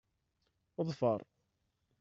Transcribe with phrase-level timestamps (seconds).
[0.87, 1.19] Ḍfeṛ!